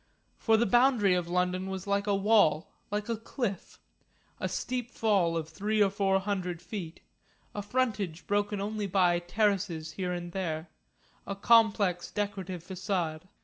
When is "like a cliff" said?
2.89-3.77